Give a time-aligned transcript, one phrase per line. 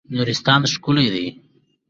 [0.15, 1.27] نورستان ښکلی دی.